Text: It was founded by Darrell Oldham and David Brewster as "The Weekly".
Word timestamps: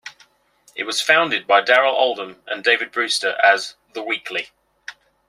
It 0.73 0.85
was 0.85 0.99
founded 0.99 1.45
by 1.45 1.61
Darrell 1.61 1.93
Oldham 1.95 2.41
and 2.47 2.63
David 2.63 2.91
Brewster 2.91 3.37
as 3.43 3.75
"The 3.93 4.01
Weekly". 4.01 4.49